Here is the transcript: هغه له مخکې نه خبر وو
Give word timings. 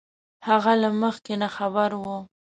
هغه 0.47 0.73
له 0.81 0.89
مخکې 1.01 1.33
نه 1.41 1.47
خبر 1.55 1.89
وو 2.01 2.17